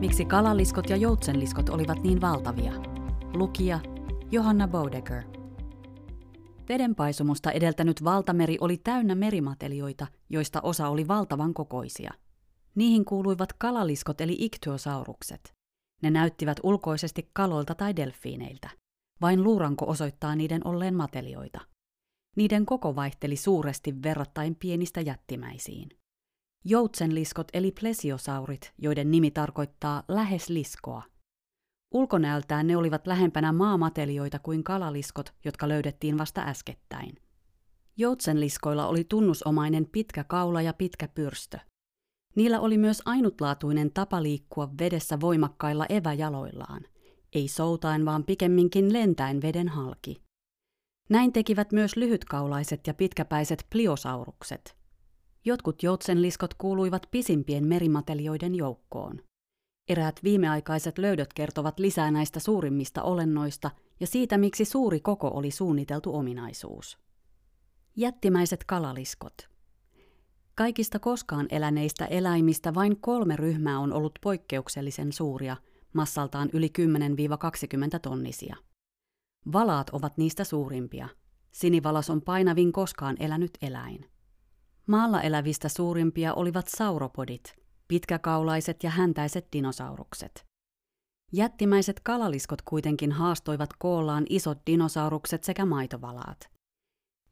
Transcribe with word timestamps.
Miksi 0.00 0.24
kalaliskot 0.24 0.90
ja 0.90 0.96
joutsenliskot 0.96 1.68
olivat 1.68 2.02
niin 2.02 2.20
valtavia? 2.20 2.72
Lukija 3.34 3.80
Johanna 4.30 4.68
Bodecker. 4.68 5.22
Vedenpaisumusta 6.68 7.50
edeltänyt 7.50 8.04
valtameri 8.04 8.56
oli 8.60 8.76
täynnä 8.76 9.14
merimatelijoita, 9.14 10.06
joista 10.30 10.60
osa 10.60 10.88
oli 10.88 11.08
valtavan 11.08 11.54
kokoisia. 11.54 12.12
Niihin 12.74 13.04
kuuluivat 13.04 13.52
kalaliskot 13.52 14.20
eli 14.20 14.36
iktyosaurukset. 14.38 15.54
Ne 16.02 16.10
näyttivät 16.10 16.56
ulkoisesti 16.62 17.30
kaloilta 17.32 17.74
tai 17.74 17.96
delfiineiltä. 17.96 18.70
Vain 19.20 19.44
luuranko 19.44 19.86
osoittaa 19.88 20.36
niiden 20.36 20.66
olleen 20.66 20.94
matelioita. 20.94 21.60
Niiden 22.36 22.66
koko 22.66 22.96
vaihteli 22.96 23.36
suuresti 23.36 24.02
verrattain 24.02 24.54
pienistä 24.54 25.00
jättimäisiin. 25.00 25.88
Joutsenliskot 26.68 27.48
eli 27.52 27.72
plesiosaurit, 27.80 28.72
joiden 28.78 29.10
nimi 29.10 29.30
tarkoittaa 29.30 30.02
lähes 30.08 30.48
liskoa. 30.48 31.02
Ulkonäöltään 31.94 32.66
ne 32.66 32.76
olivat 32.76 33.06
lähempänä 33.06 33.52
maamatelioita 33.52 34.38
kuin 34.38 34.64
kalaliskot, 34.64 35.34
jotka 35.44 35.68
löydettiin 35.68 36.18
vasta 36.18 36.40
äskettäin. 36.40 37.14
Joutsenliskoilla 37.96 38.86
oli 38.86 39.04
tunnusomainen 39.04 39.86
pitkä 39.92 40.24
kaula 40.24 40.62
ja 40.62 40.72
pitkä 40.72 41.08
pyrstö. 41.08 41.58
Niillä 42.34 42.60
oli 42.60 42.78
myös 42.78 43.02
ainutlaatuinen 43.04 43.92
tapa 43.92 44.22
liikkua 44.22 44.70
vedessä 44.80 45.20
voimakkailla 45.20 45.86
eväjaloillaan. 45.88 46.82
Ei 47.32 47.48
soutaen, 47.48 48.04
vaan 48.04 48.24
pikemminkin 48.24 48.92
lentäen 48.92 49.42
veden 49.42 49.68
halki. 49.68 50.22
Näin 51.08 51.32
tekivät 51.32 51.72
myös 51.72 51.96
lyhytkaulaiset 51.96 52.86
ja 52.86 52.94
pitkäpäiset 52.94 53.66
pliosaurukset. 53.70 54.75
Jotkut 55.46 55.82
joutsenliskot 55.82 56.54
kuuluivat 56.54 57.06
pisimpien 57.10 57.66
merimatelioiden 57.66 58.54
joukkoon. 58.54 59.22
Eräät 59.88 60.20
viimeaikaiset 60.24 60.98
löydöt 60.98 61.32
kertovat 61.32 61.78
lisää 61.78 62.10
näistä 62.10 62.40
suurimmista 62.40 63.02
olennoista 63.02 63.70
ja 64.00 64.06
siitä, 64.06 64.38
miksi 64.38 64.64
suuri 64.64 65.00
koko 65.00 65.28
oli 65.28 65.50
suunniteltu 65.50 66.16
ominaisuus. 66.16 66.98
Jättimäiset 67.96 68.64
kalaliskot. 68.64 69.34
Kaikista 70.54 70.98
koskaan 70.98 71.46
eläneistä 71.50 72.04
eläimistä 72.04 72.74
vain 72.74 73.00
kolme 73.00 73.36
ryhmää 73.36 73.78
on 73.78 73.92
ollut 73.92 74.18
poikkeuksellisen 74.22 75.12
suuria, 75.12 75.56
massaltaan 75.92 76.50
yli 76.52 76.70
10-20 77.96 77.98
tonnisia. 78.02 78.56
Valaat 79.52 79.90
ovat 79.90 80.18
niistä 80.18 80.44
suurimpia. 80.44 81.08
Sinivalas 81.52 82.10
on 82.10 82.22
painavin 82.22 82.72
koskaan 82.72 83.16
elänyt 83.20 83.50
eläin. 83.62 84.15
Maalla 84.86 85.22
elävistä 85.22 85.68
suurimpia 85.68 86.34
olivat 86.34 86.68
sauropodit, 86.68 87.54
pitkäkaulaiset 87.88 88.82
ja 88.82 88.90
häntäiset 88.90 89.46
dinosaurukset. 89.52 90.46
Jättimäiset 91.32 92.00
kalaliskot 92.00 92.62
kuitenkin 92.62 93.12
haastoivat 93.12 93.70
koollaan 93.78 94.24
isot 94.30 94.58
dinosaurukset 94.66 95.44
sekä 95.44 95.64
maitovalaat. 95.64 96.50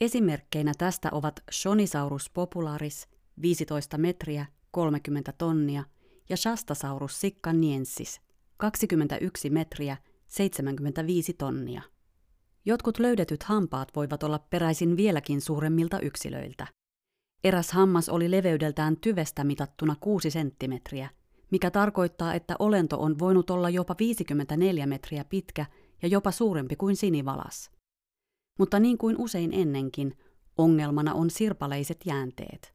Esimerkkeinä 0.00 0.72
tästä 0.78 1.08
ovat 1.12 1.40
Shonisaurus 1.52 2.30
popularis, 2.30 3.08
15 3.42 3.98
metriä, 3.98 4.46
30 4.70 5.32
tonnia, 5.32 5.84
ja 6.28 6.36
Shastasaurus 6.36 7.20
siccaniensis, 7.20 8.20
21 8.56 9.50
metriä, 9.50 9.96
75 10.26 11.32
tonnia. 11.32 11.82
Jotkut 12.64 12.98
löydetyt 12.98 13.42
hampaat 13.42 13.88
voivat 13.96 14.22
olla 14.22 14.38
peräisin 14.38 14.96
vieläkin 14.96 15.40
suuremmilta 15.40 16.00
yksilöiltä. 16.00 16.66
Eräs 17.44 17.72
hammas 17.72 18.08
oli 18.08 18.30
leveydeltään 18.30 18.96
tyvestä 18.96 19.44
mitattuna 19.44 19.96
6 20.00 20.30
senttimetriä, 20.30 21.10
mikä 21.50 21.70
tarkoittaa, 21.70 22.34
että 22.34 22.56
olento 22.58 23.00
on 23.00 23.18
voinut 23.18 23.50
olla 23.50 23.70
jopa 23.70 23.94
54 23.98 24.86
metriä 24.86 25.24
pitkä 25.24 25.66
ja 26.02 26.08
jopa 26.08 26.30
suurempi 26.30 26.76
kuin 26.76 26.96
sinivalas. 26.96 27.70
Mutta 28.58 28.80
niin 28.80 28.98
kuin 28.98 29.16
usein 29.18 29.52
ennenkin, 29.52 30.16
ongelmana 30.58 31.14
on 31.14 31.30
sirpaleiset 31.30 32.00
jäänteet. 32.04 32.74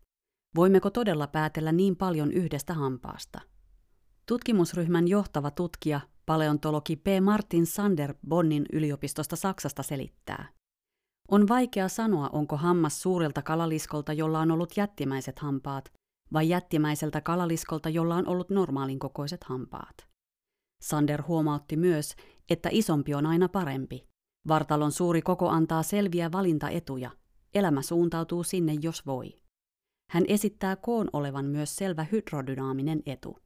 Voimmeko 0.56 0.90
todella 0.90 1.28
päätellä 1.28 1.72
niin 1.72 1.96
paljon 1.96 2.32
yhdestä 2.32 2.74
hampaasta? 2.74 3.42
Tutkimusryhmän 4.26 5.08
johtava 5.08 5.52
tutkija, 5.52 6.02
paleontologi 6.26 6.96
P. 6.96 7.08
Martin 7.22 7.66
Sander 7.66 8.14
Bonnin 8.28 8.66
yliopistosta 8.74 9.36
Saksasta 9.36 9.84
selittää. 9.84 10.59
On 11.32 11.48
vaikea 11.48 11.90
sanoa, 11.90 12.30
onko 12.30 12.58
hammas 12.58 13.02
suurelta 13.02 13.42
kalaliskolta, 13.42 14.14
jolla 14.14 14.40
on 14.40 14.52
ollut 14.52 14.78
jättimäiset 14.78 15.40
hampaat, 15.40 15.94
vai 16.34 16.50
jättimäiseltä 16.50 17.22
kalaliskolta, 17.22 17.90
jolla 17.90 18.16
on 18.16 18.28
ollut 18.28 18.50
normaalin 18.50 19.00
kokoiset 19.00 19.44
hampaat. 19.44 20.08
Sander 20.82 21.24
huomautti 21.28 21.78
myös, 21.78 22.16
että 22.50 22.70
isompi 22.72 23.14
on 23.14 23.26
aina 23.26 23.50
parempi. 23.50 24.06
Vartalon 24.48 24.92
suuri 24.92 25.22
koko 25.22 25.50
antaa 25.50 25.84
selviä 25.84 26.32
valintaetuja. 26.32 27.12
Elämä 27.54 27.82
suuntautuu 27.82 28.44
sinne, 28.44 28.74
jos 28.82 29.06
voi. 29.06 29.34
Hän 30.12 30.24
esittää 30.28 30.76
koon 30.76 31.10
olevan 31.14 31.46
myös 31.46 31.76
selvä 31.76 32.06
hydrodynaaminen 32.12 33.04
etu. 33.06 33.38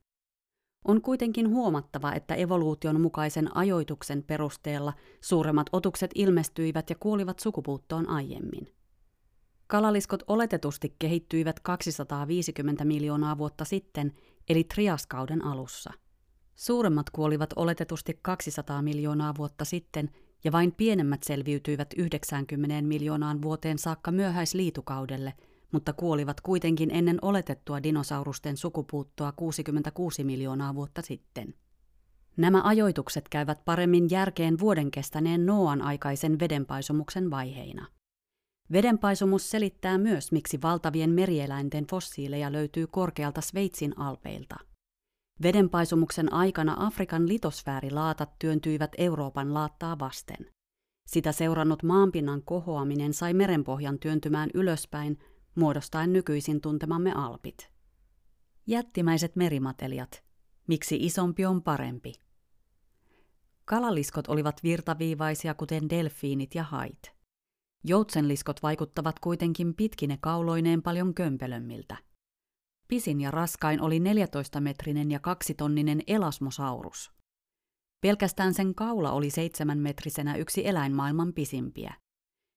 On 0.85 1.01
kuitenkin 1.01 1.49
huomattava, 1.49 2.13
että 2.13 2.35
evoluution 2.35 3.01
mukaisen 3.01 3.57
ajoituksen 3.57 4.23
perusteella 4.23 4.93
suuremmat 5.21 5.67
otukset 5.71 6.11
ilmestyivät 6.15 6.89
ja 6.89 6.95
kuolivat 6.99 7.39
sukupuuttoon 7.39 8.09
aiemmin. 8.09 8.67
Kalaliskot 9.67 10.23
oletetusti 10.27 10.95
kehittyivät 10.99 11.59
250 11.59 12.85
miljoonaa 12.85 13.37
vuotta 13.37 13.65
sitten, 13.65 14.13
eli 14.49 14.63
triaskauden 14.63 15.45
alussa. 15.45 15.91
Suuremmat 16.55 17.09
kuolivat 17.09 17.53
oletetusti 17.55 18.19
200 18.21 18.81
miljoonaa 18.81 19.33
vuotta 19.37 19.65
sitten, 19.65 20.09
ja 20.43 20.51
vain 20.51 20.71
pienemmät 20.71 21.23
selviytyivät 21.23 21.87
90 21.97 22.81
miljoonaan 22.81 23.41
vuoteen 23.41 23.77
saakka 23.77 24.11
myöhäisliitukaudelle– 24.11 25.33
mutta 25.73 25.93
kuolivat 25.93 26.41
kuitenkin 26.41 26.91
ennen 26.91 27.17
oletettua 27.21 27.83
dinosaurusten 27.83 28.57
sukupuuttoa 28.57 29.31
66 29.31 30.23
miljoonaa 30.23 30.75
vuotta 30.75 31.01
sitten. 31.01 31.53
Nämä 32.37 32.61
ajoitukset 32.63 33.29
käyvät 33.29 33.65
paremmin 33.65 34.09
järkeen 34.09 34.59
vuoden 34.59 34.91
kestäneen 34.91 35.45
Noan 35.45 35.81
aikaisen 35.81 36.39
vedenpaisumuksen 36.39 37.31
vaiheina. 37.31 37.87
Vedenpaisumus 38.71 39.49
selittää 39.49 39.97
myös, 39.97 40.31
miksi 40.31 40.61
valtavien 40.61 41.09
merieläinten 41.09 41.87
fossiileja 41.87 42.51
löytyy 42.51 42.87
korkealta 42.87 43.41
Sveitsin 43.41 43.99
alpeilta. 43.99 44.55
Vedenpaisumuksen 45.41 46.33
aikana 46.33 46.75
Afrikan 46.79 47.27
litosfäärilaatat 47.27 48.29
työntyivät 48.39 48.91
Euroopan 48.97 49.53
laattaa 49.53 49.99
vasten. 49.99 50.45
Sitä 51.07 51.31
seurannut 51.31 51.83
maanpinnan 51.83 52.41
kohoaminen 52.41 53.13
sai 53.13 53.33
merenpohjan 53.33 53.99
työntymään 53.99 54.49
ylöspäin 54.53 55.19
muodostaen 55.55 56.13
nykyisin 56.13 56.61
tuntemamme 56.61 57.11
alpit. 57.15 57.71
Jättimäiset 58.67 59.35
merimatelijat. 59.35 60.23
Miksi 60.67 60.95
isompi 60.95 61.45
on 61.45 61.63
parempi? 61.63 62.13
Kalaliskot 63.65 64.27
olivat 64.27 64.63
virtaviivaisia 64.63 65.53
kuten 65.53 65.89
delfiinit 65.89 66.55
ja 66.55 66.63
hait. 66.63 67.13
Joutsenliskot 67.83 68.63
vaikuttavat 68.63 69.19
kuitenkin 69.19 69.73
pitkine 69.73 70.17
kauloineen 70.21 70.81
paljon 70.81 71.13
kömpelömmiltä. 71.13 71.97
Pisin 72.87 73.21
ja 73.21 73.31
raskain 73.31 73.81
oli 73.81 73.99
14-metrinen 73.99 75.11
ja 75.11 75.19
kaksitonninen 75.19 76.01
elasmosaurus. 76.07 77.11
Pelkästään 78.01 78.53
sen 78.53 78.75
kaula 78.75 79.11
oli 79.11 79.29
seitsemänmetrisenä 79.29 80.35
yksi 80.35 80.67
eläinmaailman 80.67 81.33
pisimpiä. 81.33 81.93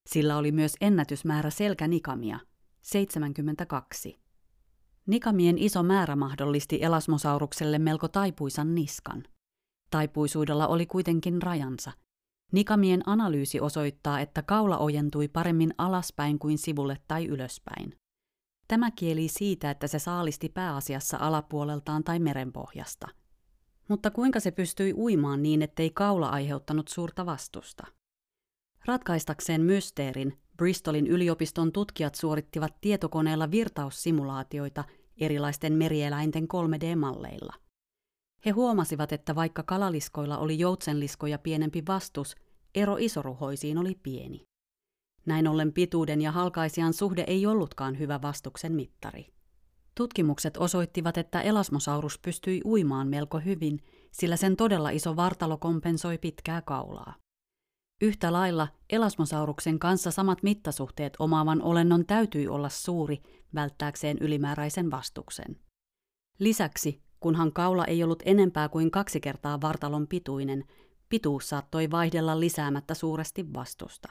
Sillä 0.08 0.36
oli 0.36 0.52
myös 0.52 0.76
ennätysmäärä 0.80 1.50
selkänikamia– 1.50 2.38
72. 2.86 4.20
Nikamien 5.06 5.58
iso 5.58 5.82
määrä 5.82 6.16
mahdollisti 6.16 6.78
elasmosaurukselle 6.82 7.78
melko 7.78 8.08
taipuisan 8.08 8.74
niskan. 8.74 9.24
Taipuisuudella 9.90 10.66
oli 10.66 10.86
kuitenkin 10.86 11.42
rajansa. 11.42 11.92
Nikamien 12.52 13.02
analyysi 13.06 13.60
osoittaa, 13.60 14.20
että 14.20 14.42
kaula 14.42 14.78
ojentui 14.78 15.28
paremmin 15.28 15.74
alaspäin 15.78 16.38
kuin 16.38 16.58
sivulle 16.58 16.96
tai 17.08 17.26
ylöspäin. 17.26 17.96
Tämä 18.68 18.90
kieli 18.90 19.28
siitä, 19.28 19.70
että 19.70 19.86
se 19.86 19.98
saalisti 19.98 20.48
pääasiassa 20.48 21.16
alapuoleltaan 21.20 22.04
tai 22.04 22.18
merenpohjasta. 22.18 23.08
Mutta 23.88 24.10
kuinka 24.10 24.40
se 24.40 24.50
pystyi 24.50 24.92
uimaan 24.92 25.42
niin, 25.42 25.62
ettei 25.62 25.90
kaula 25.90 26.28
aiheuttanut 26.28 26.88
suurta 26.88 27.26
vastusta? 27.26 27.86
Ratkaistakseen 28.84 29.60
mysteerin, 29.60 30.38
Bristolin 30.56 31.06
yliopiston 31.06 31.72
tutkijat 31.72 32.14
suorittivat 32.14 32.80
tietokoneella 32.80 33.50
virtaussimulaatioita 33.50 34.84
erilaisten 35.20 35.72
merieläinten 35.72 36.44
3D-malleilla. 36.44 37.54
He 38.46 38.50
huomasivat, 38.50 39.12
että 39.12 39.34
vaikka 39.34 39.62
kalaliskoilla 39.62 40.38
oli 40.38 40.58
joutsenliskoja 40.58 41.38
pienempi 41.38 41.82
vastus, 41.88 42.36
ero 42.74 42.96
isoruhoisiin 42.98 43.78
oli 43.78 43.94
pieni. 44.02 44.44
Näin 45.26 45.48
ollen 45.48 45.72
pituuden 45.72 46.20
ja 46.20 46.32
halkaisijan 46.32 46.92
suhde 46.92 47.24
ei 47.26 47.46
ollutkaan 47.46 47.98
hyvä 47.98 48.22
vastuksen 48.22 48.72
mittari. 48.72 49.26
Tutkimukset 49.94 50.56
osoittivat, 50.56 51.18
että 51.18 51.40
Elasmosaurus 51.40 52.18
pystyi 52.18 52.60
uimaan 52.64 53.08
melko 53.08 53.38
hyvin, 53.38 53.80
sillä 54.12 54.36
sen 54.36 54.56
todella 54.56 54.90
iso 54.90 55.16
vartalo 55.16 55.58
kompensoi 55.58 56.18
pitkää 56.18 56.62
kaulaa. 56.62 57.14
Yhtä 58.00 58.32
lailla 58.32 58.68
Elasmosauruksen 58.90 59.78
kanssa 59.78 60.10
samat 60.10 60.42
mittasuhteet 60.42 61.16
omaavan 61.18 61.62
olennon 61.62 62.06
täytyi 62.06 62.48
olla 62.48 62.68
suuri 62.68 63.22
välttääkseen 63.54 64.18
ylimääräisen 64.20 64.90
vastuksen. 64.90 65.56
Lisäksi, 66.38 67.02
kunhan 67.20 67.52
kaula 67.52 67.84
ei 67.84 68.02
ollut 68.02 68.22
enempää 68.26 68.68
kuin 68.68 68.90
kaksi 68.90 69.20
kertaa 69.20 69.60
vartalon 69.60 70.06
pituinen, 70.06 70.64
pituus 71.08 71.48
saattoi 71.48 71.90
vaihdella 71.90 72.40
lisäämättä 72.40 72.94
suuresti 72.94 73.52
vastusta. 73.54 74.08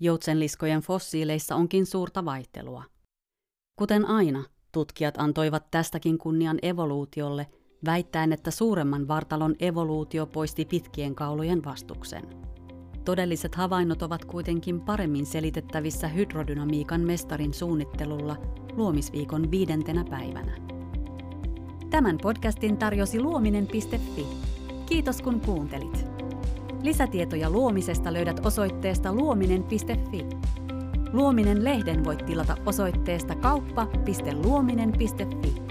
Joutsenliskojen 0.00 0.80
fossiileissa 0.80 1.56
onkin 1.56 1.86
suurta 1.86 2.24
vaihtelua. 2.24 2.84
Kuten 3.78 4.04
aina, 4.04 4.44
tutkijat 4.72 5.18
antoivat 5.18 5.70
tästäkin 5.70 6.18
kunnian 6.18 6.58
evoluutiolle, 6.62 7.46
väittäen, 7.84 8.32
että 8.32 8.50
suuremman 8.50 9.08
vartalon 9.08 9.54
evoluutio 9.60 10.26
poisti 10.26 10.64
pitkien 10.64 11.14
kaulojen 11.14 11.64
vastuksen. 11.64 12.54
Todelliset 13.04 13.54
havainnot 13.54 14.02
ovat 14.02 14.24
kuitenkin 14.24 14.80
paremmin 14.80 15.26
selitettävissä 15.26 16.08
hydrodynamiikan 16.08 17.00
mestarin 17.00 17.54
suunnittelulla 17.54 18.36
luomisviikon 18.72 19.50
viidentenä 19.50 20.04
päivänä. 20.10 20.56
Tämän 21.90 22.18
podcastin 22.22 22.76
tarjosi 22.76 23.20
luominen.fi. 23.20 24.26
Kiitos 24.86 25.22
kun 25.22 25.40
kuuntelit. 25.40 26.06
Lisätietoja 26.82 27.50
luomisesta 27.50 28.12
löydät 28.12 28.46
osoitteesta 28.46 29.12
luominen.fi. 29.12 30.26
Luominen-lehden 31.12 32.04
voit 32.04 32.26
tilata 32.26 32.56
osoitteesta 32.66 33.34
kauppa.luominen.fi. 33.34 35.63